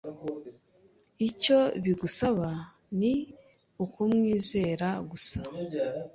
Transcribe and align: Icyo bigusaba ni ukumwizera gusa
Icyo 1.27 1.59
bigusaba 1.83 2.49
ni 2.99 3.13
ukumwizera 3.85 4.89
gusa 5.09 5.39